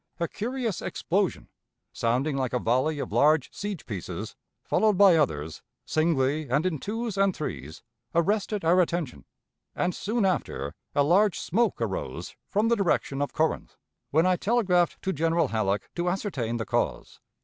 [0.19, 1.47] a curious explosion,
[1.93, 7.19] sounding like a volley of large siege pieces, followed by others, singly, and in twos
[7.19, 7.83] and threes,
[8.15, 9.25] arrested our attention,
[9.75, 13.77] and soon after a large smoke arose from the direction of Corinth,
[14.09, 17.19] when I telegraphed to General Halleck to ascertain the cause.